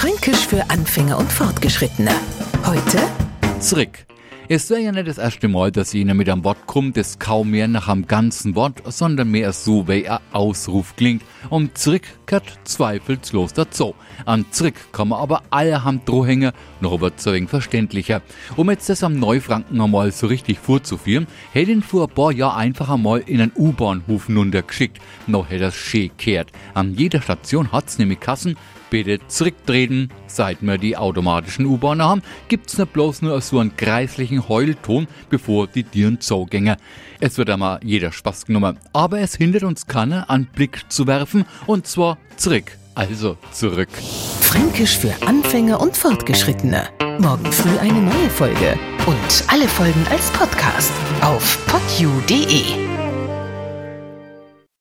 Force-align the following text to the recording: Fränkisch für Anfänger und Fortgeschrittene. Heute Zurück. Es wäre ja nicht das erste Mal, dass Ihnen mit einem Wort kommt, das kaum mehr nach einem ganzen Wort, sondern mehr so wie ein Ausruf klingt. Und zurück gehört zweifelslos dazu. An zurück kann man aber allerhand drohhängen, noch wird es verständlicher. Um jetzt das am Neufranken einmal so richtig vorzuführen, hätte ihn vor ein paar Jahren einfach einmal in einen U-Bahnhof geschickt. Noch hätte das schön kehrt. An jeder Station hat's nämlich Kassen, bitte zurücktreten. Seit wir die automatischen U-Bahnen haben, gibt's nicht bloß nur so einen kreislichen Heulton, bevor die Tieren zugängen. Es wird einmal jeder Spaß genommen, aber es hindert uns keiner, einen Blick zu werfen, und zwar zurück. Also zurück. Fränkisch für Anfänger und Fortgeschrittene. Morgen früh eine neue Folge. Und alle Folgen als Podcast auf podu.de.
Fränkisch 0.00 0.46
für 0.46 0.70
Anfänger 0.70 1.18
und 1.18 1.30
Fortgeschrittene. 1.30 2.10
Heute 2.64 3.06
Zurück. 3.60 4.06
Es 4.48 4.70
wäre 4.70 4.80
ja 4.80 4.92
nicht 4.92 5.06
das 5.06 5.18
erste 5.18 5.46
Mal, 5.46 5.70
dass 5.70 5.92
Ihnen 5.92 6.16
mit 6.16 6.26
einem 6.30 6.42
Wort 6.42 6.66
kommt, 6.66 6.96
das 6.96 7.18
kaum 7.18 7.50
mehr 7.50 7.68
nach 7.68 7.86
einem 7.86 8.06
ganzen 8.06 8.54
Wort, 8.54 8.80
sondern 8.86 9.30
mehr 9.30 9.52
so 9.52 9.86
wie 9.88 10.08
ein 10.08 10.18
Ausruf 10.32 10.96
klingt. 10.96 11.22
Und 11.50 11.76
zurück 11.76 12.04
gehört 12.24 12.50
zweifelslos 12.64 13.52
dazu. 13.52 13.94
An 14.24 14.46
zurück 14.52 14.74
kann 14.90 15.08
man 15.08 15.20
aber 15.20 15.42
allerhand 15.50 16.08
drohhängen, 16.08 16.52
noch 16.80 17.02
wird 17.02 17.14
es 17.18 17.50
verständlicher. 17.50 18.22
Um 18.56 18.70
jetzt 18.70 18.88
das 18.88 19.04
am 19.04 19.18
Neufranken 19.18 19.78
einmal 19.82 20.12
so 20.12 20.28
richtig 20.28 20.60
vorzuführen, 20.60 21.26
hätte 21.52 21.72
ihn 21.72 21.82
vor 21.82 22.08
ein 22.08 22.14
paar 22.14 22.32
Jahren 22.32 22.56
einfach 22.56 22.88
einmal 22.88 23.20
in 23.26 23.42
einen 23.42 23.52
U-Bahnhof 23.54 24.28
geschickt. 24.66 24.98
Noch 25.26 25.50
hätte 25.50 25.64
das 25.64 25.74
schön 25.74 26.10
kehrt. 26.16 26.50
An 26.72 26.94
jeder 26.94 27.20
Station 27.20 27.70
hat's 27.70 27.98
nämlich 27.98 28.18
Kassen, 28.20 28.56
bitte 28.90 29.18
zurücktreten. 29.28 30.10
Seit 30.26 30.60
wir 30.62 30.78
die 30.78 30.96
automatischen 30.96 31.66
U-Bahnen 31.66 32.02
haben, 32.02 32.22
gibt's 32.48 32.76
nicht 32.76 32.92
bloß 32.92 33.22
nur 33.22 33.40
so 33.40 33.58
einen 33.58 33.76
kreislichen 33.76 34.48
Heulton, 34.48 35.06
bevor 35.30 35.66
die 35.66 35.84
Tieren 35.84 36.20
zugängen. 36.20 36.76
Es 37.20 37.38
wird 37.38 37.50
einmal 37.50 37.80
jeder 37.82 38.12
Spaß 38.12 38.46
genommen, 38.46 38.78
aber 38.92 39.20
es 39.20 39.36
hindert 39.36 39.62
uns 39.62 39.86
keiner, 39.86 40.28
einen 40.28 40.46
Blick 40.46 40.82
zu 40.88 41.06
werfen, 41.06 41.44
und 41.66 41.86
zwar 41.86 42.18
zurück. 42.36 42.72
Also 42.94 43.38
zurück. 43.52 43.88
Fränkisch 44.40 44.98
für 44.98 45.14
Anfänger 45.26 45.80
und 45.80 45.96
Fortgeschrittene. 45.96 46.88
Morgen 47.18 47.50
früh 47.52 47.78
eine 47.78 48.02
neue 48.02 48.30
Folge. 48.30 48.78
Und 49.06 49.44
alle 49.46 49.68
Folgen 49.68 50.04
als 50.10 50.30
Podcast 50.32 50.92
auf 51.20 51.58
podu.de. 51.66 52.89